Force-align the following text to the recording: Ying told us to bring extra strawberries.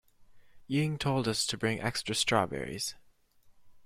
Ying 0.65 0.97
told 0.97 1.27
us 1.27 1.45
to 1.45 1.59
bring 1.59 1.79
extra 1.79 2.15
strawberries. 2.15 2.95